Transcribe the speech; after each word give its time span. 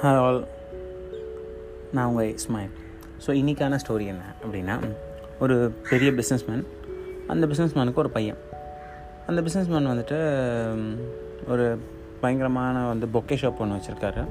Hello 0.00 0.22
all 0.24 0.38
நான் 1.94 2.08
உங்கள் 2.08 2.30
Ismail. 2.32 2.72
So 3.24 3.30
இன்றைக்கான 3.40 3.76
ஸ்டோரி 3.82 4.06
என்ன 4.12 4.24
அப்படின்னா 4.42 4.74
ஒரு 5.44 5.54
பெரிய 5.90 6.08
பிஸ்னஸ்மேன் 6.18 6.64
அந்த 7.32 7.44
பிஸ்னஸ்மேனுக்கு 7.50 8.02
ஒரு 8.02 8.10
பையன். 8.16 8.40
அந்த 9.28 9.40
பிஸ்னஸ்மேன் 9.46 9.88
வந்துட்டு 9.92 10.18
ஒரு 11.52 11.66
பயங்கரமான 12.22 12.82
வந்து 12.88 13.08
பொக்கே 13.14 13.38
ஷாப் 13.42 13.62
ஒன்று 13.64 13.78
வச்சுருக்காரு. 13.78 14.24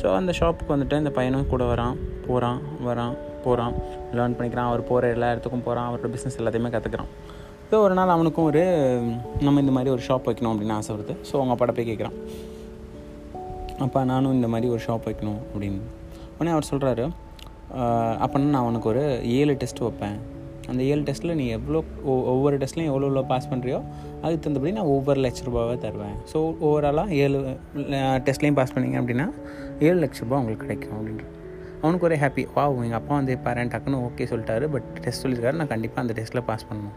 ஸோ 0.00 0.06
அந்த 0.14 0.34
ஷாப்புக்கு 0.40 0.74
வந்துட்டு 0.76 1.00
இந்த 1.02 1.12
பையனும் 1.18 1.48
கூட 1.54 1.64
வரான் 1.72 1.96
போகிறான் 2.26 2.60
வரான் 2.88 3.14
போகிறான் 3.44 3.76
லேர்ன் 4.16 4.36
பண்ணிக்கிறான் 4.38 4.70
அவர் 4.72 4.88
போகிற 4.90 5.12
எல்லா 5.16 5.30
இடத்துக்கும் 5.34 5.66
போகிறான் 5.68 5.88
அவரோட 5.90 6.10
பிஸ்னஸ் 6.16 6.40
எல்லாத்தையுமே 6.42 6.72
கற்றுக்குறான் 6.76 7.12
ஸோ 7.70 7.76
ஒரு 7.84 7.94
நாள் 7.98 8.14
அவனுக்கும் 8.16 8.48
ஒரு 8.50 8.64
நம்ம 9.46 9.60
இந்த 9.60 9.72
மாதிரி 9.76 9.90
ஒரு 9.94 10.02
ஷாப் 10.08 10.28
வைக்கணும் 10.28 10.52
அப்படின்னு 10.52 10.76
ஆசை 10.80 10.90
வருது. 10.96 11.14
ஸோ 11.28 11.34
அவங்க 11.38 11.52
அப்பாட்ட 11.54 11.72
போய் 11.78 11.90
கேட்குறான் 11.92 12.18
அப்போ 13.84 14.00
நானும் 14.10 14.34
இந்த 14.36 14.48
மாதிரி 14.52 14.68
ஒரு 14.74 14.82
ஷாப் 14.86 15.06
வைக்கணும் 15.08 15.40
அப்படின்னு. 15.50 15.82
உடனே 16.36 16.52
அவர் 16.54 16.70
சொல்கிறாரு 16.70 17.04
அப்படின்னா 18.24 18.48
நான் 18.56 18.66
உனக்கு 18.70 18.88
ஒரு 18.92 19.02
ஏழு 19.38 19.54
டெஸ்ட் 19.62 19.80
வைப்பேன். 19.84 20.16
அந்த 20.70 20.80
ஏழு 20.90 21.02
டெஸ்ட்டில் 21.08 21.34
நீ 21.40 21.44
எவ்வளோ 21.56 21.80
ஒவ்வொரு 22.32 22.56
டெஸ்ட்லையும் 22.62 22.90
எவ்வளோ 22.90 23.06
எவ்வளோ 23.08 23.22
பாஸ் 23.32 23.48
பண்ணுறியோ 23.50 23.78
அதுக்கு 24.22 24.40
தகுந்தபடி 24.44 24.72
நான் 24.78 24.92
ஒவ்வொரு 24.94 25.20
லட்ச 25.24 25.44
ரூபாவை 25.48 25.74
தருவேன். 25.84 26.16
ஸோ 26.32 26.38
ஓவராலாக 26.68 27.18
ஏழு 27.24 27.40
டெஸ்ட்லையும் 28.26 28.58
பாஸ் 28.60 28.74
பண்ணீங்க 28.76 28.98
அப்படின்னா 29.02 29.26
ஏழு 29.88 29.98
லட்ச 30.04 30.24
ரூபா 30.24 30.38
உங்களுக்கு 30.42 30.64
கிடைக்கும். 30.66 30.96
அப்படின்ட்டு 30.98 31.28
அவனுக்கு 31.82 32.06
ஒரே 32.08 32.16
ஹாப்பி 32.22 32.44
வா 32.54 32.64
எங்கள் 32.84 32.98
அப்பா 33.00 33.14
வந்து 33.20 33.34
பாரு 33.46 33.66
டக்குன்னு 33.74 34.00
ஓகே 34.06 34.26
சொல்லிட்டாரு 34.32 34.68
பட் 34.74 34.88
டெஸ்ட் 35.04 35.22
சொல்லியிருக்காரு 35.24 35.60
நான் 35.60 35.72
கண்டிப்பாக 35.74 36.04
அந்த 36.04 36.14
டெஸ்ட்டில் 36.18 36.46
பாஸ் 36.50 36.66
பண்ணணும். 36.70 36.96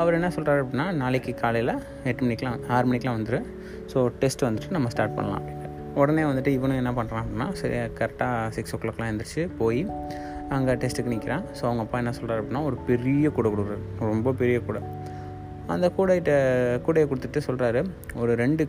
அவர் 0.00 0.16
என்ன 0.16 0.28
சொல்கிறாரு 0.36 0.60
அப்படின்னா 0.64 0.86
நாளைக்கு 1.02 1.32
காலையில் 1.42 1.72
எட்டு 2.08 2.22
மணிக்கெலாம் 2.26 2.58
ஆறு 2.74 2.86
மணிக்கெலாம் 2.90 3.16
வந்துடும் 3.18 3.46
ஸோ 3.92 3.98
டெஸ்ட் 4.22 4.44
வந்துட்டு 4.48 4.74
நம்ம 4.76 4.90
ஸ்டார்ட் 4.94 5.16
பண்ணலாம். 5.18 5.40
அப்படின்னு 5.40 5.57
உடனே 6.02 6.22
வந்துட்டு 6.28 6.50
இவனும் 6.56 6.80
என்ன 6.82 6.92
பண்ணுறான் 6.98 7.22
அப்படின்னா 7.24 7.46
சரி 7.60 7.76
கரெக்டாக 7.98 8.48
சிக்ஸ் 8.56 8.74
ஓ 8.76 8.78
கிளாக்லாம் 8.82 9.10
எழுந்திரிச்சு 9.10 9.42
போய் 9.60 9.82
அங்கே 10.56 10.74
டெஸ்ட்டுக்கு 10.82 11.12
நிற்கிறான் 11.14 11.44
ஸோ 11.58 11.62
அவங்க 11.68 11.82
அப்பா 11.84 11.98
என்ன 12.02 12.12
சொல்கிறாரு 12.18 12.42
அப்படின்னா 12.42 12.62
ஒரு 12.68 12.76
பெரிய 12.90 13.30
கூடை 13.36 13.48
கொடுக்குறாரு. 13.52 13.84
ரொம்ப 14.12 14.32
பெரிய 14.42 14.58
கூடை. 14.68 14.80
அந்த 15.74 15.86
கூடையிட்ட 15.96 16.32
கூடையை 16.86 17.06
கொடுத்துட்டு 17.10 17.40
சொல்கிறாரு 17.48 17.80
ஒரு 18.22 18.34
ரெண்டு 18.42 18.64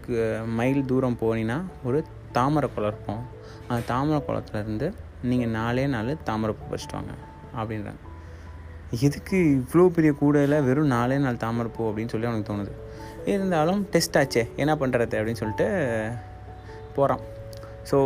மைல் 0.60 0.82
தூரம் 0.92 1.18
போனீங்கன்னா 1.22 1.60
ஒரு 1.90 2.00
தாமரை 2.38 2.70
குளம் 2.76 2.92
இருக்கும். 2.92 3.22
அந்த 3.70 3.82
தாமரை 3.94 4.20
குளத்துலேருந்து 4.28 4.90
நீங்கள் 5.30 5.54
நாலே 5.60 5.86
நாள் 5.96 6.12
தாமரை 6.30 6.54
பூ 6.60 6.66
பறிச்சிட்டு 6.72 6.98
வாங்க 6.98 7.14
அப்படின்றாங்க. 7.60 8.04
எதுக்கு 9.06 9.38
இவ்வளோ 9.58 9.84
பெரிய 9.96 10.12
கூடையில் 10.20 10.64
வெறும் 10.68 10.94
நாலே 10.96 11.18
நாள் 11.26 11.44
தாமரைப்பூ 11.46 11.82
அப்படின்னு 11.90 12.12
சொல்லி 12.14 12.28
அவனுக்கு 12.30 12.50
தோணுது. 12.52 12.74
இருந்தாலும் 13.34 13.82
டெஸ்ட் 13.94 14.18
ஆச்சே 14.20 14.44
என்ன 14.62 14.74
பண்ணுறது 14.82 15.16
அப்படின்னு 15.20 15.42
சொல்லிட்டு 15.42 15.68
போகிறான் 17.00 17.24
ஸோ 17.90 17.98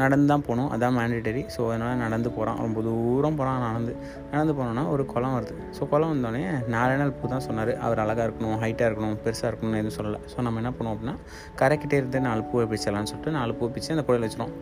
நடந்து 0.00 0.26
தான் 0.30 0.44
போகணும். 0.46 0.70
அதான் 0.74 0.94
மேண்டேட்டரி 0.96 1.42
ஸோ 1.54 1.60
அதனால் 1.68 2.00
நடந்து 2.04 2.28
போகிறான் 2.36 2.58
ரொம்ப 2.64 2.78
தூரம் 2.86 3.36
போகிறான் 3.38 3.62
நடந்து 3.66 3.92
நடந்து 4.32 4.52
போனோன்னா 4.58 4.82
ஒரு 4.94 5.02
குளம் 5.12 5.34
வருது. 5.36 5.54
ஸோ 5.76 5.88
குளம் 5.92 6.10
வந்தோடனே 6.12 6.42
நாலே 6.74 6.94
நாள் 7.00 7.12
பூ 7.18 7.28
தான் 7.32 7.44
சொன்னார். 7.46 7.72
அவர் 7.84 8.02
அழகாக 8.04 8.26
இருக்கணும் 8.28 8.58
ஹைட்டாக 8.62 8.88
இருக்கணும் 8.90 9.16
பெருசாக 9.24 9.50
இருக்கணும்னு 9.50 9.80
எதுவும் 9.82 9.96
சொல்லலை. 9.98 10.20
ஸோ 10.32 10.44
நம்ம 10.46 10.60
என்ன 10.62 10.72
பண்ணுவோம் 10.78 10.96
அப்படின்னா 10.96 11.16
கரைக்கிட்டே 11.60 11.98
இருந்து 12.02 12.20
நாலு 12.28 12.42
பூவை 12.50 12.66
பிடிச்சிடலாம்னு 12.72 13.10
சொல்லிட்டு 13.12 13.36
நாலு 13.38 13.54
பூ 13.60 13.70
பிச்சு 13.76 13.94
அந்த 13.96 14.04
கூடையில் 14.08 14.26
வச்சிடும் 14.28 14.54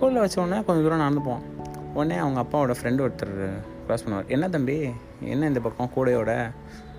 கூடையில் 0.00 0.22
வச்ச 0.24 0.38
உடனே 0.44 0.60
கொஞ்சம் 0.68 0.86
தூரம் 0.88 1.04
நடந்து 1.04 1.24
போவோம். 1.28 1.44
உடனே 1.96 2.18
அவங்க 2.24 2.38
அப்பாவோட 2.44 2.74
ஃப்ரெண்டு 2.80 3.04
ஒருத்தர் 3.06 3.34
க்ராஸ் 3.86 4.04
பண்ணுவார். 4.06 4.30
என்ன 4.36 4.48
தம்பி? 4.56 4.78
என்ன 5.34 5.48
இந்த 5.52 5.62
பக்கம்? 5.66 5.92
கூடையோட? 5.96 6.32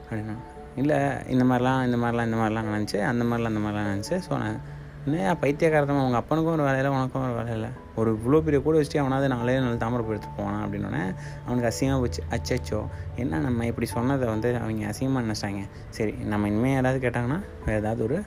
அப்படின்னா 0.03 0.35
இல்லை 0.81 0.97
இந்த 1.33 1.43
மாதிரிலாம் 1.49 1.81
இந்த 1.87 1.97
மாதிரிலாம் 2.01 2.27
இந்த 2.29 2.37
மாதிரிலாம் 2.41 2.69
நினச்சி 2.75 2.97
அந்த 3.11 3.23
மாதிரிலாம் 3.29 3.53
அந்த 3.53 3.63
மாதிரிலாம் 3.63 3.89
நினச்சி 3.93 4.15
ஸோ 4.27 4.33
நான் 4.43 4.59
என்ன 5.05 5.35
பைத்தியக்காரத்தமாக 5.41 6.03
அவங்க 6.03 6.17
அப்பனுக்கும் 6.21 6.55
ஒரு 6.55 6.65
வேலையில் 6.67 6.89
உனக்கும் 6.95 7.23
ஒரு 7.27 7.35
வேலையில். 7.37 7.69
ஒரு 7.99 8.09
இவ்வளோ 8.17 8.39
பெரிய 8.45 8.59
கூட 8.65 8.75
வச்சுட்டு 8.79 8.99
அவனாவது 9.03 9.27
நாளே 9.33 9.55
நாள் 9.63 9.79
தாமரப்படுத்து 9.83 10.27
போனான் 10.39 10.63
அப்படின்னோடனே 10.65 11.03
அவனுக்கு 11.45 11.69
அசிங்கமாக 11.69 12.01
போச்சு. 12.03 12.21
அச்சச்சோ. 12.35 12.79
என்ன 13.21 13.39
நம்ம 13.45 13.65
இப்படி 13.71 13.87
சொன்னதை 13.95 14.27
வந்து 14.33 14.49
அவங்க 14.61 14.89
அசிங்கமாக 14.91 15.23
நினச்சிட்டாங்க. 15.25 15.63
சரி 15.97 16.13
நம்ம 16.33 16.49
இனிமேல் 16.51 16.75
யாராவது 16.77 16.99
கேட்டாங்கன்னா 17.05 17.39
வேறு 17.67 17.79
ஏதாவது 17.83 18.03
ஒரு 18.07 18.19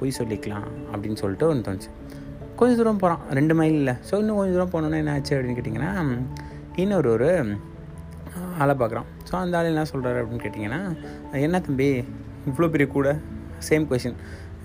பொய் 0.00 0.16
சொல்லிக்கலாம் 0.18 0.68
அப்படின்னு 0.92 1.20
சொல்லிட்டு 1.22 1.48
ஒன்று 1.48 1.66
தோணுச்சு. 1.68 1.90
கொஞ்சம் 2.60 2.78
தூரம் 2.80 3.02
போகிறான் 3.02 3.24
ரெண்டு 3.38 3.56
மைல் 3.60 3.78
இல்லை. 3.82 3.96
ஸோ 4.10 4.14
இன்னும் 4.22 4.38
கொஞ்சம் 4.40 4.56
தூரம் 4.56 4.72
போனோன்னே 4.74 5.00
என்ன 5.02 5.12
ஆச்சு 5.16 5.34
அப்படின்னு 5.36 5.58
கேட்டிங்கன்னா 5.58 5.92
இன்னொரு 6.82 7.10
ஒரு 7.16 7.30
ஆளை 8.62 8.74
பார்க்குறான். 8.80 9.08
ஸோ 9.28 9.34
அந்த 9.42 9.58
ஆள் 9.58 9.72
என்ன 9.72 9.86
சொல்கிறாரு 9.92 10.18
அப்படின்னு 10.22 10.44
கேட்டிங்கன்னா 10.46 10.80
என்ன 11.46 11.60
தம்பி 11.66 11.88
இவ்வளோ 12.50 12.68
பெரிய 12.74 12.88
கூட? 12.96 13.08
சேம் 13.68 13.86
கொஷின் 13.88 14.18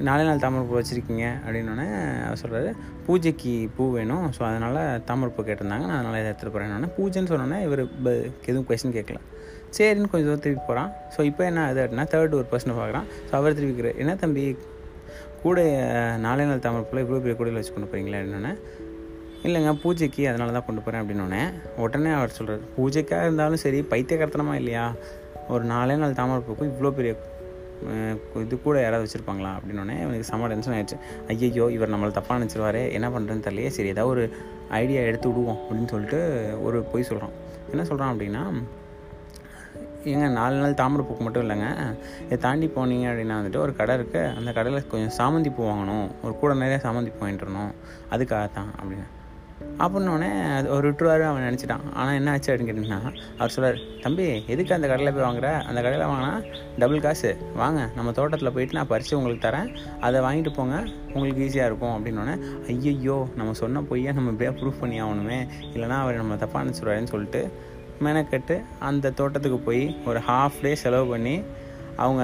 நாலே 0.07 0.23
நாள் 0.27 0.41
தாமரை 0.43 0.63
பூ 0.69 0.75
வச்சுருக்கீங்க 0.77 1.25
அப்படின்னோடனே 1.43 1.85
அவர் 2.25 2.39
சொல்கிறாரு 2.41 2.69
பூஜைக்கு 3.05 3.53
பூ 3.75 3.83
வேணும். 3.97 4.25
ஸோ 4.35 4.41
அதனால் 4.49 4.79
தாமரை 5.09 5.31
பூ 5.35 5.41
கேட்டிருந்தாங்க. 5.47 5.85
நான் 5.89 5.99
அதனால் 5.99 6.19
இதை 6.21 6.29
எடுத்துகிட்டு 6.31 6.55
போகிறேன் 6.55 6.93
பூஜைன்னு 6.97 7.31
சொன்னோன்னே 7.31 7.59
இவர் 7.67 7.81
எதுவும் 8.49 8.67
கொஷின் 8.69 8.95
கேட்கல. 8.97 9.19
சரின்னு 9.77 10.09
கொஞ்சம் 10.11 10.29
தூரம் 10.29 10.43
திருப்பி 10.45 10.63
போகிறான் 10.69 10.91
ஸோ 11.15 11.21
இப்போ 11.29 11.43
என்ன 11.49 11.61
ஆகுது 11.65 11.81
அப்படின்னா 11.83 12.05
தேர்ட் 12.13 12.35
ஒரு 12.39 12.47
பர்சனை 12.53 12.75
பார்க்குறான். 12.79 13.07
ஸோ 13.29 13.33
அவர் 13.39 13.57
திருப்பிக்கிறார் 13.57 13.99
என்ன 14.03 14.15
தம்பி 14.23 14.43
கூட 15.43 15.59
நாலே 16.25 16.45
நாள் 16.49 16.63
தாமரை 16.65 16.83
பூவில் 16.89 17.03
இவ்வளோ 17.05 17.21
பெரிய 17.23 17.35
கூடையில் 17.39 17.59
வச்சு 17.59 17.73
கொண்டு 17.75 17.89
போகிறீங்களா 17.91 18.19
அப்படின்னோடனே 18.21 18.53
இல்லைங்க 19.47 19.71
பூஜைக்கு 19.83 20.23
அதனால 20.29 20.53
தான் 20.55 20.65
கொண்டு 20.67 20.81
போகிறேன் 20.85 21.01
அப்படின்னோடனே 21.03 21.41
உடனே 21.83 22.11
அவர் 22.19 22.37
சொல்கிறார் 22.37 22.63
பூஜைக்காக 22.77 23.27
இருந்தாலும் 23.27 23.61
சரி 23.65 23.79
பைத்தியக்காரத்தனமா 23.91 24.55
இல்லையா? 24.61 24.85
ஒரு 25.53 25.63
நாலே 25.71 25.95
நாள் 26.03 26.15
தாமரை 26.19 26.41
பூக்கும் 26.47 26.69
இவ்வளோ 26.71 26.91
பெரிய 26.99 27.11
இது 28.43 28.55
கூட 28.67 28.75
யாராவது 28.85 29.05
வச்சுருப்பாங்களா 29.05 29.51
அப்படின்னோடனே 29.57 29.95
எனக்கு 30.05 30.29
செம்ம 30.29 30.47
டென்ஷன் 30.51 30.75
ஆயிடுச்சு. 30.77 30.97
ஐயையோ 31.31 31.65
இவர் 31.75 31.93
நம்மளை 31.93 32.13
தப்பாக 32.17 32.37
நினச்சிருவாரு 32.41 32.81
என்ன 32.97 33.09
பண்ணுறதுன்னு 33.15 33.45
தெரியலையே. 33.47 33.71
சரி 33.77 33.91
ஏதாவது 33.95 34.13
ஒரு 34.15 34.23
ஐடியா 34.81 35.01
எடுத்து 35.09 35.29
விடுவோம் 35.31 35.59
அப்படின்னு 35.65 35.91
சொல்லிட்டு 35.93 36.21
ஒரு 36.67 36.79
பொய் 36.93 37.07
சொல்கிறான் 37.09 37.35
என்ன 37.73 37.85
சொல்கிறான் 37.91 38.13
அப்படின்னா 38.13 38.43
ஏங்க 40.09 40.25
நாலு 40.37 40.55
நாள் 40.61 40.79
தாமரை 40.79 41.03
பூக்கு 41.05 41.23
மட்டும் 41.25 41.43
இல்லைங்க. 41.45 41.67
இதை 42.25 42.37
தாண்டி 42.43 42.67
போனீங்க 42.75 43.05
அப்படின்னா 43.11 43.37
வந்துட்டு 43.39 43.61
ஒரு 43.65 43.73
கடை 43.79 43.93
இருக்குது 43.99 44.33
அந்த 44.39 44.49
கடையில் 44.57 44.87
கொஞ்சம் 44.91 45.15
சாமந்தி 45.19 45.51
பூ 45.55 45.63
வாங்கணும். 45.69 46.07
ஒரு 46.25 46.33
கூட 46.41 46.51
நிறைய 46.63 46.79
சாமந்தி 46.83 47.11
பூ 47.13 47.23
வாங்கிட்டு 47.23 47.47
வரணும். 47.47 47.71
அதுக்காக 48.15 48.47
தான் 48.57 48.71
அப்படின்னு. 48.79 49.07
அப்படின்னோடனே 49.83 50.29
அது 50.55 50.67
ஒரு 50.69 50.85
விட்டுருவாரு 50.89 51.23
அவன் 51.29 51.45
நினச்சிட்டான். 51.47 51.83
ஆனால் 51.93 52.13
என்ன 52.13 52.31
ஆச்சு 52.31 52.49
அப்படின்னு 52.51 52.69
கேட்டிங்கன்னா 52.69 52.99
அவர் 53.37 53.53
சொல்றாரு 53.55 53.77
தம்பி 54.03 54.25
எதுக்கு 54.53 54.73
அந்த 54.73 54.87
கடையில் 54.87 55.13
போய் 55.15 55.25
வாங்குற? 55.27 55.49
அந்த 55.69 55.79
கடையில் 55.81 56.05
வாங்கினா 56.07 56.31
டபுள் 56.79 57.03
காசு. 57.05 57.37
வாங்க 57.55 57.89
நம்ம 57.95 58.11
தோட்டத்தில் 58.11 58.51
போயிட்டு 58.51 58.77
நான் 58.77 58.87
பறித்து 58.87 59.17
உங்களுக்கு 59.17 59.47
தரேன். 59.47 59.69
அதை 59.99 60.21
வாங்கிட்டு 60.21 60.53
போங்க. 60.55 60.77
உங்களுக்கு 61.13 61.43
ஈஸியாக 61.47 61.69
இருக்கும். 61.71 61.95
அப்படின்னோடனே 61.95 62.35
ஐயையோ 62.67 63.17
நம்ம 63.35 63.53
சொன்ன 63.53 63.81
பொய்யா 63.91 64.11
நம்ம 64.11 64.33
இப்படியே 64.35 64.53
ப்ரூஃப் 64.61 64.81
பண்ணி 64.83 64.99
ஆகணுமே. 65.01 65.39
இல்லைனா 65.73 65.99
அவர் 66.05 66.21
நம்ம 66.23 66.39
தப்பாக 66.45 66.63
நினச்சிடுவாருன்னு 66.65 67.13
சொல்லிட்டு 67.15 67.43
மெனக்கெட்டு 68.05 68.55
அந்த 68.79 69.09
தோட்டத்துக்கு 69.09 69.57
போய் 69.57 69.83
ஒரு 70.05 70.19
ஹாஃப் 70.29 70.61
டே 70.61 70.75
செலவு 70.75 71.05
பண்ணி 71.13 71.35
அவங்க 71.95 72.23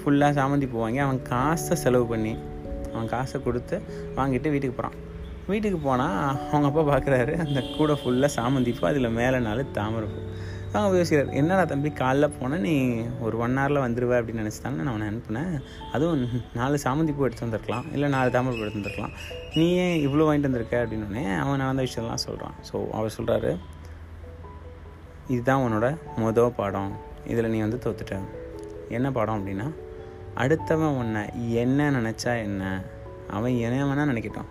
ஃபுல்லாக 0.00 0.32
சாமந்தி 0.40 0.66
பூ 0.70 0.78
வாங்கி 0.78 0.98
அவன் 0.98 1.22
காசை 1.22 1.76
செலவு 1.76 2.06
பண்ணி 2.06 2.34
அவன் 2.92 3.08
காசை 3.08 3.42
கொடுத்து 3.42 3.76
வாங்கிட்டு 4.16 4.50
வீட்டுக்கு 4.50 4.76
போகிறான் 4.80 4.98
வீட்டுக்கு 5.50 5.78
போனால் 5.88 6.16
அவங்க 6.50 6.66
அப்பா 6.70 6.82
பார்க்குறாரு 6.90 7.34
அந்த 7.44 7.60
கூடை 7.76 7.94
ஃபுல்லாக 8.00 8.30
சாமந்தி 8.38 8.72
பூ 8.78 8.84
அதில் 8.90 9.16
மேலே 9.18 9.38
நாலு 9.46 9.62
தாமரை 9.78 10.08
பூ. 10.12 10.20
அவங்க 10.78 10.96
யோசிக்கிறார் 10.98 11.30
என்னடா 11.40 11.62
தம்பி 11.70 11.90
காலைல 12.00 12.26
போனால் 12.38 12.62
நீ 12.66 12.74
ஒரு 13.24 13.36
ஒன் 13.44 13.56
ஹவரில் 13.60 13.82
வந்துடுவ 13.84 14.18
அப்படின்னு 14.18 14.42
நினச்சி 14.42 14.60
தானே 14.64 14.76
நான் 14.80 14.92
அவனை 14.92 15.06
அனுப்புனேன். 15.10 15.54
அதுவும் 15.94 16.22
நாலு 16.58 16.76
சாமந்தி 16.84 17.14
பூ 17.16 17.24
எடுத்து 17.28 17.44
வந்திருக்கலாம் 17.46 17.86
இல்லை 17.94 18.08
நாலு 18.16 18.30
தாமரை 18.36 18.54
பூ 18.58 18.64
எடுத்து 18.64 18.80
வந்திருக்கலாம். 18.80 19.14
நீ 19.58 19.66
ஏன் 19.84 19.96
இவ்வளோ 20.06 20.26
வாங்கிட்டு 20.28 20.50
வந்திருக்க? 20.50 20.76
அப்படின்னோடனே 20.84 21.24
அவன் 21.42 21.62
நடந்த 21.64 21.84
விஷயம்லாம் 21.88 22.24
சொல்கிறான் 22.26 22.56
ஸோ 22.70 22.76
அவர் 22.98 23.16
சொல்கிறாரு 23.18 23.52
இதுதான் 25.34 25.64
உன்னோட 25.66 25.88
மொதல் 26.22 26.56
பாடம். 26.60 26.92
இதில் 27.32 27.52
நீ 27.54 27.58
வந்து 27.66 27.80
தோத்துட்ட. 27.84 28.14
என்ன 28.98 29.06
பாடம் 29.18 29.38
அப்படின்னா 29.38 29.68
அடுத்தவன் 30.42 30.96
உன்னை 31.00 31.22
என்ன 31.62 31.90
நினச்சா 31.98 32.32
என்ன? 32.46 32.64
அவன் 33.36 33.54
என்ன 33.66 33.84
வேணால் 33.88 34.10
நினைக்கட்டும். 34.12 34.48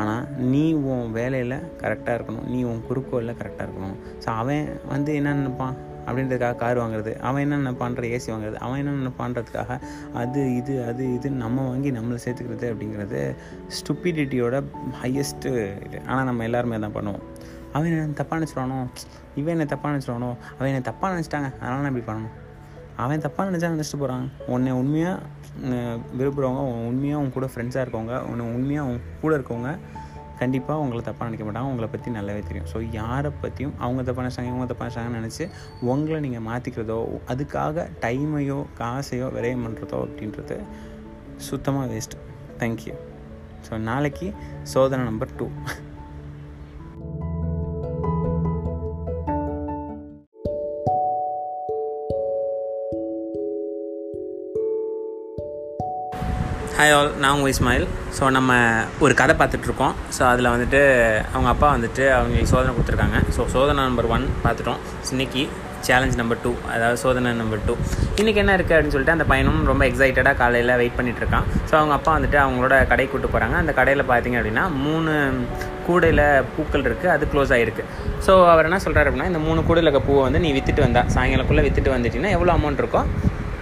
ஆனால் 0.00 0.24
நீ 0.52 0.64
உன் 0.92 1.06
வேலையில் 1.16 1.56
கரெக்டாக 1.82 2.16
இருக்கணும். 2.18 2.46
நீ 2.52 2.58
உன் 2.70 2.84
குறுக்கோளில் 2.88 3.38
கரெக்டாக 3.40 3.66
இருக்கணும். 3.66 3.96
ஸோ 4.24 4.28
அவன் 4.42 4.68
வந்து 4.92 5.10
என்ன 5.20 5.34
நினைப்பான்? 5.40 5.76
அப்படின்றதுக்காக 6.06 6.56
கார் 6.62 6.80
வாங்குறது. 6.82 7.12
அவன் 7.28 7.42
என்ன 7.44 7.58
நினைப்பான்ற 7.62 8.06
ஏசி 8.14 8.28
வாங்குறது. 8.32 8.56
அவன் 8.66 8.80
என்ன 8.82 8.94
நினைப்பான்றதுக்காக 9.00 9.72
அது 10.20 10.40
இது 10.60 10.74
அது 10.90 11.02
இது 11.16 11.28
நம்ம 11.42 11.66
வாங்கி 11.68 11.90
நம்மளை 11.98 12.18
சேர்த்துக்கிறது 12.24 12.66
அப்படிங்கிறது 12.72 13.20
ஸ்டுப்பிடிட்டியோட 13.78 14.56
ஹையஸ்ட்டு 15.02 15.52
இது. 15.86 15.98
ஆனால் 16.10 16.26
நம்ம 16.30 16.44
எல்லாருமே 16.48 16.80
தான் 16.86 16.96
பண்ணுவோம். 16.98 17.26
அவன் 17.74 17.90
என்ன 17.90 18.16
தப்பாக 18.22 18.38
நினச்சிடுவானோ 18.40 18.78
இவன் 19.40 19.54
என்ன 19.56 19.66
தப்பாக 19.74 19.92
நினச்சிடுவானோ 19.94 20.30
அவன் 20.56 20.70
என்ன 20.72 20.82
தப்பாக 20.90 21.12
நினச்சிட்டாங்க? 21.14 21.50
அதனால் 21.60 21.84
நான் 21.84 21.92
இப்படி 21.92 22.06
பண்ணணும். 22.10 22.34
அவன் 23.02 23.22
தப்பாக 23.26 23.46
நினச்சா 23.50 23.70
நினச்சிட்டு 23.74 24.00
போகிறான் 24.02 24.26
உன்னை 24.54 24.72
உண்மையாக 24.80 25.20
விரும்புகிறவங்க 26.18 26.62
உண்மையாக 26.90 27.22
உன் 27.22 27.34
கூட 27.36 27.46
ஃப்ரெண்ட்ஸாக 27.52 27.84
இருக்கவங்க 27.84 28.14
உன்னை 28.30 28.44
உண்மையாக 28.54 28.86
அவங்க 28.86 29.00
கூட 29.20 29.32
இருக்கவங்க 29.38 29.72
கண்டிப்பாக 30.38 30.82
உங்களை 30.82 31.00
தப்பாக 31.02 31.26
நினைக்க 31.28 31.44
மாட்டாங்க. 31.46 31.70
உங்களை 31.72 31.88
பற்றி 31.90 32.10
நல்லாவே 32.10 32.42
தெரியும். 32.46 32.68
ஸோ 32.72 32.78
யாரை 32.90 33.30
பற்றியும் 33.42 33.74
அவங்க 33.78 34.00
தப்பாக 34.02 34.24
நினச்சாங்க 34.26 34.50
இவங்க 34.52 34.66
தப்பாக 34.72 34.86
நினச்சாங்கன்னு 34.86 35.20
நினச்சி 35.20 35.44
உங்களை 35.92 36.18
நீங்கள் 36.20 36.46
மாற்றிக்கிறதோ 36.48 36.98
அதுக்காக 37.34 37.86
டைமையோ 38.04 38.58
காசையோ 38.80 39.28
விரயம் 39.36 39.64
பண்ணுறதோ 39.66 40.00
அப்படின்றது 40.06 40.58
சுத்தமாக 41.48 41.86
வேஸ்ட்டு 41.92 42.18
தேங்க்யூ 42.58 42.94
ஸோ 43.68 43.78
நாளைக்கு 43.78 44.32
சோதனை 44.62 45.04
நம்பர் 45.04 45.36
டூ 45.36 45.48
ஹாய் 56.82 56.92
ஆல் 56.94 57.10
நான் 57.22 57.34
உங்கள் 57.34 57.52
இஸ்மாயில். 57.52 57.84
ஸோ 58.16 58.28
நம்ம 58.36 58.52
ஒரு 59.04 59.14
கதை 59.18 59.34
பார்த்துட்ருக்கோம். 59.40 59.92
ஸோ 60.16 60.22
அதில் 60.30 60.48
வந்துட்டு 60.52 60.80
அவங்க 61.32 61.48
அப்பா 61.52 61.68
வந்துட்டு 61.74 62.04
அவங்களுக்கு 62.14 62.50
சோதனை 62.52 62.70
கொடுத்துருக்காங்க. 62.76 63.18
ஸோ 63.36 63.44
சோதனை 63.52 63.82
நம்பர் 63.88 64.08
ஒன் 64.14 64.24
பார்த்துட்டோம். 64.44 64.80
இன்னைக்கு 65.14 65.42
சேலஞ்ச் 65.88 66.16
நம்பர் 66.20 66.40
டூ 66.44 66.52
அதாவது 66.72 66.98
சோதனை 67.02 67.34
நம்பர் 67.40 67.62
டூ 67.66 67.74
இன்றைக்கி 68.20 68.40
என்ன 68.42 68.54
இருக்குது 68.58 68.76
அப்படின்னு 68.76 68.94
சொல்லிட்டு 68.94 69.14
அந்த 69.16 69.26
பையனும் 69.32 69.60
ரொம்ப 69.70 69.82
எக்ஸைட்டடாக 69.90 70.34
காலையில் 70.42 70.72
வெயிட் 70.80 70.96
பண்ணிகிட்ருக்கான் 70.98 71.46
இருக்கான் 71.48 71.68
ஸோ 71.70 71.76
அவங்க 71.80 71.94
அப்பா 71.98 72.14
வந்துட்டு 72.16 72.38
அவங்களோட 72.44 72.78
கடை 72.92 73.06
கூட்டு 73.12 73.30
போகிறாங்க 73.34 73.58
அந்த 73.62 73.74
கடையில் 73.78 74.04
பார்த்தீங்க 74.10 74.40
அப்படின்னா 74.40 74.64
மூணு 74.86 75.12
கூடையில் 75.88 76.24
பூக்கள் 76.56 76.86
இருக்குது 76.88 77.12
அது 77.16 77.30
க்ளோஸ் 77.34 77.54
ஆகிருக்கு 77.58 77.84
ஸோ 78.26 78.34
அவர் 78.54 78.68
என்ன 78.70 78.80
சொல்கிறாரு 78.86 79.08
அப்படின்னா 79.10 79.30
இந்த 79.32 79.42
மூணு 79.48 79.62
கூடையில் 79.68 79.90
இருக்க 79.90 80.02
பூவை 80.08 80.24
வந்து 80.28 80.42
நீ 80.46 80.50
விற்றுட்டு 80.58 80.86
வந்தா 80.86 81.04
சாயங்காலக்குள்ளே 81.16 81.64
விற்றுட்டு 81.68 81.94
வந்துட்டீங்கன்னா 81.96 82.34
எவ்வளோ 82.38 82.54
அமௌண்ட் 82.58 82.82
இருக்கோ 82.84 83.02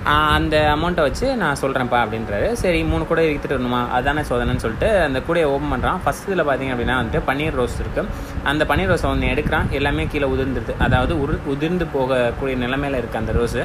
அந்த 0.09 0.57
அமௌண்ட்டை 0.75 1.03
வச்சு 1.07 1.27
நான் 1.41 1.59
சொல்கிறேன்ப்பா 1.63 1.99
அப்படின்றாரு. 2.05 2.47
சரி 2.61 2.79
மூணு 2.91 3.05
கூட 3.11 3.21
எடுத்துகிட்டு 3.23 3.57
வரணுமா? 3.57 3.81
அதுதானே 3.97 4.23
சோதனைன்னு 4.29 4.63
சொல்லிட்டு 4.65 4.89
அந்த 5.07 5.19
கூடையை 5.27 5.47
ஓப்பன் 5.55 5.73
பண்ணுறான் 5.73 5.99
ஃபஸ்ட் 6.05 6.29
இதில் 6.29 6.45
பார்த்தீங்க 6.49 6.73
அப்படின்னா 6.75 6.97
வந்துட்டு 7.01 7.21
பன்னீர் 7.29 7.59
ரோஸ் 7.61 7.77
இருக்குது 7.83 8.09
அந்த 8.51 8.65
பன்னீர் 8.71 8.91
ரோஸை 8.93 9.09
ஒன்று 9.11 9.33
எடுக்கிறான். 9.33 9.69
எல்லாமே 9.79 10.07
கீழே 10.13 10.29
உதிர்ந்துருது. 10.35 10.75
அதாவது 10.87 11.13
உரு 11.25 11.35
உதிர்ந்து 11.55 11.87
போகக்கூடிய 11.97 12.57
நிலைமையில் 12.65 12.99
இருக்குது 13.01 13.23
அந்த 13.23 13.35
ரோஸு. 13.39 13.63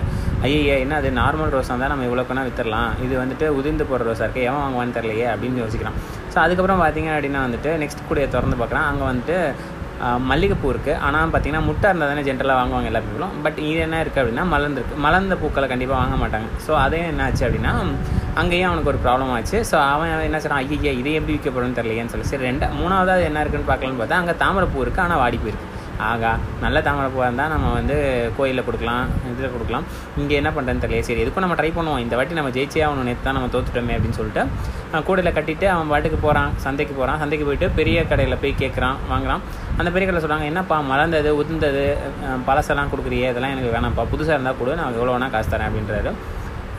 ஐயா 0.50 0.76
என்ன 0.84 0.98
அது 1.02 1.12
நார்மல் 1.22 1.54
ரோஸாக 1.56 1.78
தான் 1.84 1.94
நம்ம 1.94 2.06
இவ்வளோக்குனா 2.10 2.44
விற்றுடலாம் 2.50 2.92
இது 3.06 3.16
வந்துட்டு 3.24 3.48
உதிர்ந்து 3.60 3.86
போகிற 3.92 4.10
ரோஸாக 4.10 4.28
இருக்குது 4.28 4.48
எவன் 4.50 4.62
வாங்குவான்னு 4.64 4.98
தெரியலையே 4.98 5.30
அப்படின்னு 5.34 5.64
யோசிக்கிறான். 5.64 5.98
ஸோ 6.34 6.40
அதுக்கப்புறம் 6.44 6.82
பார்த்தீங்க 6.84 7.10
அப்படின்னா 7.16 7.42
வந்துட்டு 7.48 7.72
நெக்ஸ்ட் 7.84 8.08
கூடையை 8.10 8.28
திறந்து 8.36 8.60
பார்க்குறான். 8.62 8.88
அங்கே 8.92 9.06
வந்துட்டு 9.12 9.38
மல்லிகைப்பூ 10.30 10.68
இருக்குது 10.74 11.00
ஆனால் 11.08 11.32
பார்த்திங்கன்னா 11.34 11.66
முட்டை 11.68 11.90
இருந்தால் 11.92 12.12
தானே 12.12 12.24
ஜென்ரலாக 12.28 12.60
வாங்குவாங்க 12.60 12.90
எல்லா 12.92 13.02
பீப்புளும் 13.06 13.36
பட் 13.46 13.60
இது 13.70 13.80
என்ன 13.88 14.00
இருக்குது 14.04 14.22
அப்படின்னா 14.24 14.46
மலர்ந்துருக்கு. 14.54 14.96
மலர்ந்த 15.06 15.36
பூக்களை 15.44 15.68
கண்டிப்பாக 15.74 16.00
வாங்க 16.02 16.18
மாட்டாங்க. 16.24 16.48
ஸோ 16.66 16.74
அதே 16.86 17.02
என்ன 17.12 17.24
ஆச்சு 17.28 17.46
அப்படின்னா 17.48 17.74
அங்கேயும் 18.42 18.70
அவனுக்கு 18.70 18.92
ஒரு 18.94 19.00
ப்ராப்ளம் 19.06 19.32
ஆச்சு. 19.38 19.60
ஸோ 19.72 19.78
அவன் 19.94 20.12
என்ன 20.30 20.42
சொல்கிறான் 20.46 20.64
ஐயா 20.64 20.94
இதை 21.02 21.14
எப்படி 21.20 21.36
விற்கப்படும்னு 21.36 21.80
தெரியலையேன்னு 21.80 22.14
சொல்லி. 22.16 22.30
சரி 22.34 22.48
ரெண்டு 22.50 22.68
மூணாவதாவது 22.82 23.30
என்ன 23.30 23.46
இருக்குன்னு 23.46 23.72
பார்க்கலான்னு 23.72 24.02
பார்த்தா 24.02 24.22
அங்கே 24.24 24.36
தாமரைப்பூ 24.44 24.84
இருக்குது 24.86 25.06
ஆனால் 25.08 25.24
வாடி 25.24 25.40
போயிருக்கு. 25.44 25.72
ஆகா 26.08 26.32
நல்ல 26.64 26.78
தாமரைப்பூவாக 26.86 27.28
இருந்தால் 27.28 27.52
நம்ம 27.54 27.68
வந்து 27.78 27.96
கோயிலில் 28.38 28.66
கொடுக்கலாம் 28.68 29.06
இதில் 29.34 29.54
கொடுக்கலாம். 29.54 29.86
இங்கே 30.22 30.36
என்ன 30.40 30.50
பண்ணுறதுன்னு 30.56 30.84
தெரியல 30.86 31.06
சரி 31.10 31.22
எதுக்கும் 31.24 31.46
நம்ம 31.46 31.56
ட்ரை 31.60 31.70
பண்ணுவோம். 31.78 32.02
இந்த 32.06 32.16
வாட்டி 32.20 32.40
நம்ம 32.40 32.52
ஜெயிச்சே 32.58 32.82
ஆகணும். 32.88 33.08
நேற்று 33.10 33.26
தான் 33.28 33.38
நம்ம 33.38 33.50
தோத்துட்டோமே 33.54 33.96
அப்படின்னு 33.98 34.18
சொல்லிட்டு 34.20 34.44
கூடையில் 35.08 35.36
கட்டிட்டு 35.38 35.68
அவன் 35.74 35.92
பாட்டுக்கு 35.92 36.20
போகிறான் 36.26 36.54
சந்தைக்கு 36.66 36.94
போகிறான் 37.00 37.20
சந்தைக்கு 37.24 37.48
போயிட்டு 37.50 37.68
பெரிய 37.80 38.06
கடையில் 38.12 38.42
போய் 38.44 38.54
கேட்குறான் 38.62 38.98
வாங்குறான். 39.12 39.44
அந்த 39.80 39.90
பெரிய 39.96 40.06
கடையில் 40.06 40.26
சொல்கிறாங்க 40.26 40.48
என்னப்பா 40.52 40.78
மறந்தது 40.92 41.32
உதிர்ந்தது 41.42 41.86
பழசெல்லாம் 42.48 42.92
கொடுக்குறியே? 42.94 43.28
இதெல்லாம் 43.34 43.54
எனக்கு 43.56 43.76
வேணாம்ப்பா. 43.76 44.06
புதுசாக 44.14 44.38
இருந்தால் 44.38 44.60
கொடு 44.62 44.80
நான் 44.80 44.98
எவ்வளோ 45.00 45.14
வேணால் 45.16 45.36
காசு 45.36 45.54
தரேன் 45.54 45.70
அப்படின்றாரு. 45.70 46.14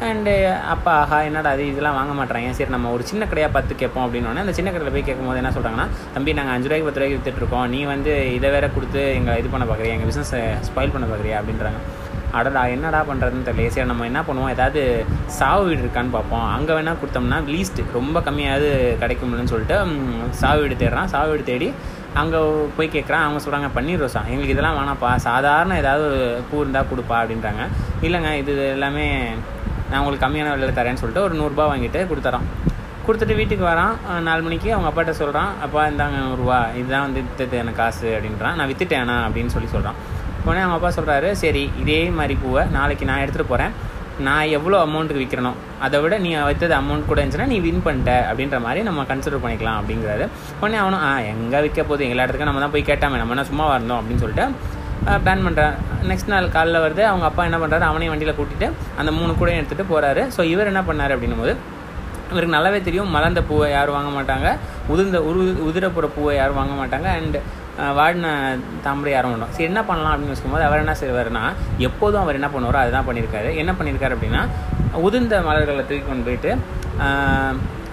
அண்டு 0.07 0.33
அப்பா 0.73 0.95
ஆஹா 1.03 1.19
என்னடா 1.27 1.51
அது 1.57 1.63
இதெல்லாம் 1.71 1.97
வாங்க 1.99 2.15
மாட்டேறாங்க 2.17 2.57
சரி 2.57 2.73
நம்ம 2.75 2.91
ஒரு 2.97 3.05
சின்ன 3.11 3.27
கடையாக 3.31 3.51
பார்த்து 3.55 3.79
கேட்போம் 3.83 4.05
அப்படின்னோடனே 4.07 4.43
அந்த 4.45 4.55
சின்ன 4.59 4.73
கடையில் 4.73 4.95
போய் 4.97 5.07
கேட்கும்போது 5.07 5.41
என்ன 5.43 5.53
சொல்கிறாங்கன்னா 5.57 5.87
தம்பி 6.17 6.37
நாங்கள் 6.39 6.55
அஞ்சு 6.57 6.69
ரூபாய்க்கு 6.69 6.89
பத்து 6.89 7.01
ரூபாய்க்கு 7.01 7.19
விற்றுட்ருக்கோம் 7.19 7.65
நீ 7.75 7.81
வந்து 7.93 8.15
இதை 8.39 8.51
வேற 8.57 8.69
கொடுத்து 8.75 9.03
எங்களை 9.19 9.37
இது 9.43 9.55
பண்ண 9.55 9.67
பார்க்குறியா 9.71 9.95
எங்கள் 9.97 10.11
பிஸ்னஸை 10.11 10.43
ஸ்பாயில் 10.69 10.95
பண்ண 10.97 11.07
பார்க்குறியா 11.13 11.39
அப்படின்றாங்க. 11.41 11.81
அடடா 12.39 12.63
என்னடா 12.75 13.01
பண்ணுறதுன்னு 13.11 13.47
தெரியல. 13.49 13.73
சரி 13.75 13.89
நம்ம 13.93 14.07
என்ன 14.11 14.21
பண்ணுவோம்? 14.29 14.53
ஏதாவது 14.55 14.81
சாவு 15.39 15.65
வீடு 15.69 15.85
இருக்கான்னு 15.85 16.15
பார்ப்போம். 16.17 16.47
அங்கே 16.57 16.73
வேணால் 16.79 17.01
கொடுத்தோம்னா 17.03 17.39
லீஸ்ட் 17.55 17.81
ரொம்ப 17.99 18.21
கம்மியாவது 18.29 18.71
கிடைக்கும்னு 19.03 19.53
சொல்லிட்டு 19.55 19.79
சாவு 20.43 20.63
வீடு 20.65 20.77
தேடுறான். 20.83 21.11
சாவு 21.15 21.31
வீடு 21.33 21.45
தேடி 21.53 21.71
அங்கே 22.21 22.39
போய் 22.77 22.95
கேட்குறான் 22.95 23.25
அவங்க 23.25 23.41
சொல்கிறாங்க 23.45 23.69
பன்னீர் 23.77 24.03
ரோசா 24.03 24.21
எங்களுக்கு 24.31 24.55
இதெல்லாம் 24.55 24.79
வேணாம்ப்பா. 24.79 25.11
சாதாரண 25.27 25.75
ஏதாவது 25.83 26.07
பூ 26.51 26.63
இருந்தால் 26.63 26.89
கொடுப்பா 26.93 27.17
அப்படின்றாங்க. 27.23 27.65
இல்லைங்க 28.07 28.31
இது 28.43 28.53
எல்லாமே 28.77 29.05
நான் 29.91 30.01
உங்களுக்கு 30.01 30.25
கம்மியான 30.25 30.55
விலையில் 30.55 30.79
தரேன்னு 30.79 31.03
சொல்லிட்டு 31.03 31.27
ஒரு 31.27 31.35
நூறுரூபா 31.41 31.67
வாங்கிட்டு 31.73 32.01
கொடுத்துறான் 32.13 32.47
கொடுத்துட்டு 33.07 33.35
வீட்டுக்கு 33.41 33.65
வரான். 33.71 33.93
நாலு 34.29 34.41
மணிக்கு 34.47 34.69
அவங்க 34.75 34.89
அப்பாட்ட 34.91 35.13
சொல்கிறான் 35.19 35.51
அப்பா 35.65 35.83
இந்தாங்க 35.91 36.17
நூறுரூவா 36.25 36.59
இதுதான் 36.79 37.05
வந்து 37.07 37.21
வித்தது 37.27 37.57
எனக்கு 37.63 37.81
காசு 37.83 38.07
அப்படின்றான். 38.15 38.57
நான் 38.59 38.71
வித்துட்டேனா 38.71 39.17
அப்படின்னு 39.27 39.55
சொல்லி 39.55 39.69
சொல்கிறான் 39.75 39.99
உடனே 40.47 40.63
அவங்க 40.65 40.79
அப்பா 40.79 40.91
சொல்கிறாரு 40.97 41.29
சரி 41.43 41.65
இதே 41.83 42.01
மாதிரி 42.19 42.37
பூவை 42.43 42.63
நாளைக்கு 42.77 43.11
நான் 43.11 43.23
எடுத்துகிட்டு 43.25 43.53
போகிறேன் 43.53 43.75
நான் 44.27 44.53
எவ்வளோ 44.57 44.77
அமௌண்ட்டுக்கு 44.85 45.23
விற்கிறனோ 45.23 45.51
அதை 45.85 45.97
விட 46.03 46.15
நீ 46.19 46.31
வைத்தது 46.49 46.75
அமௌண்ட் 46.75 47.09
கூட 47.09 47.19
இருந்துச்சுன்னா 47.21 47.49
நீ 47.53 47.59
வின் 47.65 47.83
பண்ணிட்ட 47.87 48.13
அப்படின்ற 48.29 48.59
மாதிரி 48.67 48.81
நம்ம 48.89 49.05
கன்சிடர் 49.11 49.43
பண்ணிக்கலாம் 49.45 49.79
அப்படிங்கிறாரு. 49.81 50.25
உடனே 50.61 50.79
அவனும் 50.83 51.03
ஆ 51.07 51.11
எங்கே 51.33 51.61
விற்க 51.65 51.81
போகுது? 51.83 52.09
எல்லா 52.13 52.25
இடத்துக்கும் 52.25 52.51
நம்ம 52.51 52.63
தான் 52.65 52.75
போய் 52.77 52.89
கேட்டாமே 52.91 53.21
நம்ம 53.23 53.35
என்ன 53.37 53.47
சும்மா 53.51 53.67
வரணும் 53.73 53.99
அப்படின்னு 53.99 54.23
சொல்லிட்டு 54.25 54.47
பிளான் 55.25 55.45
பண்ணுறேன் 55.47 55.75
நெக்ஸ்ட் 56.11 56.33
நாள் 56.33 56.55
காலைல 56.55 56.79
வருது 56.85 57.03
அவங்க 57.11 57.25
அப்பா 57.29 57.43
என்ன 57.49 57.59
பண்ணுறாரு 57.63 57.87
அவனையும் 57.89 58.13
வண்டியில் 58.13 58.39
கூட்டிகிட்டு 58.39 58.69
அந்த 59.01 59.11
மூணு 59.19 59.33
கூடையும் 59.33 59.61
எடுத்துகிட்டு 59.61 59.91
போகிறாரு 59.93 60.23
ஸோ 60.37 60.43
இவர் 60.53 60.71
என்ன 60.73 60.83
பண்ணார் 60.89 61.15
அப்படின்னும் 61.15 61.43
போது 61.43 61.55
இவருக்கு 62.31 62.57
நல்லாவே 62.57 62.81
தெரியும். 62.89 63.13
மலர்ந்த 63.17 63.43
பூவை 63.51 63.69
யாரும் 63.77 63.97
வாங்க 63.99 64.11
மாட்டாங்க. 64.19 64.49
உதிர்ந்த 64.93 65.19
உரு 65.29 65.43
உதிரப்புற 65.69 66.09
பூவை 66.17 66.35
யாரும் 66.41 66.59
வாங்க 66.61 66.75
மாட்டாங்க. 66.81 67.09
அண்ட் 67.21 67.39
வாடின 67.99 68.27
தாமரை 68.85 69.11
யாரும் 69.15 69.33
மாட்டோம் 69.33 69.55
சரி 69.55 69.67
என்ன 69.71 69.81
பண்ணலாம் 69.89 70.13
அப்படின்னு 70.13 70.33
யோசிக்கும்போது 70.33 70.67
அவர் 70.69 70.83
என்ன 70.83 70.95
செய்வார்னா 71.01 71.43
எப்போதும் 71.89 72.23
அவர் 72.25 72.39
என்ன 72.39 72.49
பண்ணுவாரோ 72.55 72.79
அதுதான் 72.83 73.07
பண்ணியிருக்காரு. 73.09 73.49
என்ன 73.63 73.73
பண்ணியிருக்காரு 73.79 74.15
அப்படின்னா 74.17 74.43
உதிர்ந்த 75.07 75.41
மலர்களை 75.49 75.83
தூக்கி 75.89 76.05
கொண்டு 76.07 76.27
போயிட்டு 76.29 76.53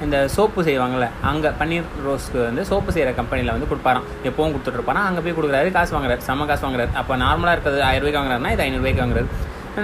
இந்த 0.06 0.18
சோப்பு 0.36 0.62
செய்வாங்கள்ல 0.68 1.08
அங்கே 1.30 1.50
பன்னீர் 1.60 1.90
ரோஸ்க்கு 2.06 2.40
வந்து 2.48 2.64
சோப்பு 2.70 2.94
செய்கிற 2.96 3.12
கம்பெனியில் 3.20 3.54
வந்து 3.56 3.70
கொடுப்பாராம். 3.72 4.08
எப்போவும் 4.30 4.54
கொடுத்துட்ருப்பாராம் 4.54 5.08
அங்கே 5.10 5.22
போய் 5.26 5.36
கொடுக்குறாரு 5.38 5.70
காசு 5.78 5.96
வாங்குறாரு 5.96 6.24
செம்ம 6.28 6.48
காசு 6.50 6.66
வாங்குறாரு. 6.66 6.92
அப்போ 7.02 7.14
நார்மலாக 7.26 7.56
இருக்கிறது 7.56 7.84
ஆயிரம் 7.90 8.04
ரூபாய்க்கு 8.04 8.22
வாங்குறாருனா 8.22 8.54
இது 8.56 8.66
ஐநூறுரூவாய்க்கு 8.66 9.04
வாங்குறாரு. 9.04 9.30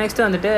நெக்ஸ்ட்டு 0.02 0.26
வந்துட்டு 0.28 0.52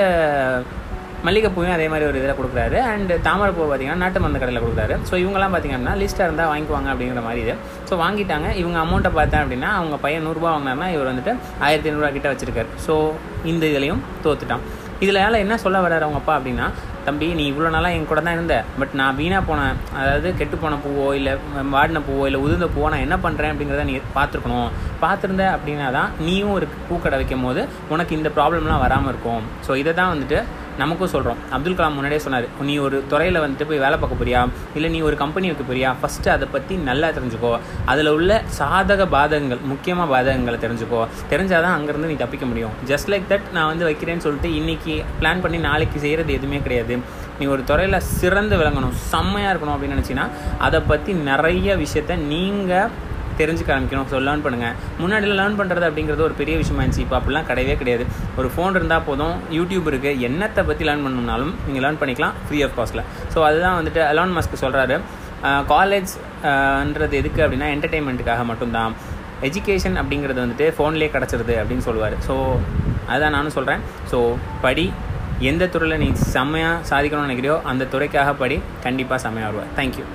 மல்லிகைப்பூவையும் 1.27 1.75
அதே 1.77 1.87
மாதிரி 1.93 2.05
ஒரு 2.09 2.19
இதில் 2.21 2.37
கொடுக்குறாரு. 2.39 2.77
அண்ட் 2.91 3.13
தாமரைப்பூ 3.27 3.65
பார்த்தீங்கன்னா 3.71 4.01
நாட்டு 4.03 4.21
மருந்து 4.23 4.41
கடையில் 4.43 4.63
கொடுக்குறாரு. 4.65 4.97
ஸோ 5.09 5.13
இவங்கெல்லாம் 5.23 5.53
பார்த்தீங்கன்னா 5.55 5.95
லிஸ்ட்டாக 6.01 6.29
இருந்தால் 6.29 6.51
வாங்கிக்குவாங்க 6.51 6.91
அப்படிங்கிற 6.93 7.23
மாதிரி 7.29 7.41
இது. 7.45 7.55
ஸோ 7.89 7.95
வாங்கிட்டாங்க. 8.03 8.49
இவங்க 8.61 8.79
அமௌண்ட்டை 8.85 9.11
பார்த்தேன் 9.17 9.43
அப்படின்னா 9.43 9.71
அவங்க 9.79 9.97
பையன் 10.05 10.25
நூறுரூவா 10.27 10.51
வாங்கினார்னா 10.55 10.87
இவர் 10.95 11.11
வந்துட்டு 11.11 11.33
ஆயிரத்தி 11.65 11.89
ஐநூறுரூவா 11.89 12.13
கிட்ட 12.17 12.29
வச்சிருக்காரு. 12.33 12.71
ஸோ 12.85 12.95
இந்த 13.51 13.65
இதுலையும் 13.73 14.01
தோத்துட்டான். 14.25 14.65
இதில் 15.03 15.43
என்ன 15.43 15.55
சொல்ல 15.65 15.77
வர்றாரு 15.83 16.05
அவங்க 16.05 16.19
அப்பா 16.21 16.33
அப்படின்னா 16.39 16.65
தம்பி 17.05 17.27
நீ 17.37 17.43
இவ்வளோ 17.51 17.69
நாளாக 17.75 17.95
என் 17.97 18.07
கூட 18.09 18.19
தான் 18.25 18.35
இருந்த. 18.37 18.55
பட் 18.79 18.91
நான் 18.99 19.15
வீணாக 19.19 19.41
போனேன் 19.47 19.77
அதாவது 19.99 20.27
கெட்டு 20.39 20.55
போன 20.63 20.75
பூவோ 20.83 21.05
இல்லை 21.19 21.33
வாடின 21.75 22.01
பூவோ 22.07 22.23
இல்லை 22.29 22.39
உதிர்ந்த 22.45 22.67
பூவோ 22.75 22.89
நான் 22.93 23.05
என்ன 23.05 23.15
பண்ணுறேன் 23.23 23.51
அப்படிங்கிறத 23.53 23.85
நீ 23.89 23.95
பார்த்துருக்கணும். 24.17 24.69
பார்த்துருந்த 25.03 25.45
அப்படின்னா 25.55 25.87
தான் 25.97 26.11
நீயும் 26.25 26.53
ஒரு 26.57 26.67
பூக்கடை 26.89 27.19
வைக்கும் 27.21 27.45
போது 27.47 27.63
உனக்கு 27.93 28.17
இந்த 28.19 28.31
ப்ராப்ளம்லாம் 28.37 28.83
வராமல் 28.85 29.11
இருக்கும். 29.13 29.45
ஸோ 29.67 29.77
இதை 29.83 29.93
தான் 30.01 30.11
வந்துட்டு 30.13 30.39
நமக்கும் 30.81 31.11
சொல்கிறோம் 31.13 31.39
அப்துல் 31.55 31.75
கலாம் 31.77 31.95
முன்னாடியே 31.97 32.21
சொன்னார் 32.25 32.47
நீ 32.67 32.75
ஒரு 32.85 32.97
துறையில் 33.11 33.39
வந்துட்டு 33.43 33.67
போய் 33.69 33.81
வேலை 33.83 33.97
பார்க்க 34.01 34.19
போறியா? 34.21 34.41
இல்லை 34.75 34.89
நீ 34.95 35.01
ஒரு 35.07 35.15
கம்பெனி 35.21 35.47
வைக்க 35.51 35.63
போறியா? 35.69 35.89
ஃபஸ்ட்டு 36.01 36.31
அதை 36.35 36.47
பற்றி 36.55 36.75
நல்லா 36.89 37.07
தெரிஞ்சுக்கோ. 37.17 37.51
அதில் 37.93 38.11
உள்ள 38.17 38.41
சாதக 38.59 39.07
பாதகங்கள் 39.15 39.61
முக்கியமாக 39.71 40.07
பாதகங்களை 40.13 40.59
தெரிஞ்சுக்கோ. 40.65 41.01
தெரிஞ்சால் 41.33 41.65
தான் 41.67 41.75
அங்கேருந்து 41.77 42.11
நீ 42.13 42.17
தப்பிக்க 42.23 42.45
முடியும். 42.51 42.73
ஜஸ்ட் 42.91 43.11
லைக் 43.13 43.29
தட் 43.33 43.47
நான் 43.57 43.69
வந்து 43.71 43.87
வைக்கிறேன்னு 43.89 44.25
சொல்லிட்டு 44.27 44.51
இன்றைக்கி 44.61 44.95
பிளான் 45.19 45.43
பண்ணி 45.45 45.57
நாளைக்கு 45.67 45.99
செய்கிறது 46.05 46.33
எதுவுமே 46.39 46.61
கிடையாது. 46.67 46.97
நீ 47.39 47.45
ஒரு 47.53 47.63
துறையில் 47.69 48.05
சிறந்து 48.19 48.55
விளங்கணும் 48.61 48.97
செம்மையாக 49.11 49.53
இருக்கணும் 49.53 49.75
அப்படின்னு 49.75 49.97
நினச்சின்னா 49.97 50.27
அதை 50.67 50.81
பற்றி 50.91 51.13
நிறைய 51.29 51.75
விஷயத்த 51.85 52.15
நீங்கள் 52.33 52.91
தெரிஞ்சுக்க 53.41 53.71
ஆரம்பிக்கணும் 53.75 54.07
ஸோ 54.11 54.19
லேர்ன் 54.27 54.43
பண்ணுங்கள் 54.45 54.75
முன்னாடியில் 55.01 55.37
லேர்ன் 55.41 55.57
பண்ணுறது 55.61 55.87
அப்படிங்கிறது 55.89 56.25
ஒரு 56.27 56.35
பெரிய 56.41 56.55
விஷயமா 56.63 56.81
இருந்துச்சு. 56.83 57.05
இப்போ 57.05 57.17
அப்படிலாம் 57.19 57.47
கிடையவே 57.51 57.75
கிடையாது. 57.81 58.05
ஒரு 58.41 58.49
ஃபோன் 58.55 58.75
இருந்தால் 58.79 59.05
போதும். 59.09 59.35
யூடியூப் 59.59 59.89
இருக்குது 59.93 60.21
என்னத்தை 60.29 60.63
பற்றி 60.69 60.85
லேர்ன் 60.89 61.05
பண்ணணும்னாலும் 61.07 61.53
நீங்கள் 61.67 61.85
லேர்ன் 61.85 61.99
பண்ணிக்கலாம் 62.03 62.35
ஃப்ரீ 62.47 62.59
ஆஃப் 62.67 62.77
காஸ்ட்டில் 62.79 63.05
ஸோ 63.33 63.39
அதுதான் 63.49 63.77
வந்துட்டு 63.79 64.01
அலான் 64.11 64.35
மஸ்க் 64.37 64.61
சொல்கிறாரு 64.65 64.97
காலேஜ்ன்றது 65.73 67.15
எதுக்கு 67.19 67.39
அப்படின்னா 67.43 67.69
என்டர்டெயின்மெண்ட்டுக்காக 67.75 68.43
மட்டும்தான். 68.49 68.93
எஜுகேஷன் 69.47 69.95
அப்படிங்கிறது 70.01 70.39
வந்துட்டு 70.43 70.65
ஃபோன்லேயே 70.77 71.11
கிடச்சிருது 71.15 71.53
அப்படின்னு 71.61 71.85
சொல்லுவார். 71.87 72.15
ஸோ 72.27 72.35
அதுதான் 73.11 73.35
நானும் 73.37 73.55
சொல்கிறேன் 73.57 73.81
ஸோ 74.11 74.19
படி. 74.65 74.85
எந்த 75.51 75.63
துறையில் 75.73 76.01
நீ 76.03 76.09
செம்மையாக 76.33 76.75
சாதிக்கணும்னு 76.89 77.27
நினைக்கிறியோ 77.27 77.55
அந்த 77.71 77.87
துறைக்காக 77.93 78.35
படி. 78.41 78.57
கண்டிப்பாக 78.85 79.19
செம்மையாக 79.25 79.49
வருவார். 79.49 79.71
தேங்க்யூ 79.79 80.05